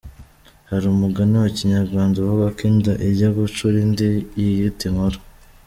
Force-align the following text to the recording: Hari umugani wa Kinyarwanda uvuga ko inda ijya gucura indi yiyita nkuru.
Hari 0.69 0.85
umugani 0.89 1.33
wa 1.41 1.49
Kinyarwanda 1.57 2.15
uvuga 2.19 2.45
ko 2.55 2.61
inda 2.69 2.93
ijya 3.09 3.29
gucura 3.37 3.75
indi 3.85 4.07
yiyita 4.39 4.87
nkuru. 4.93 5.19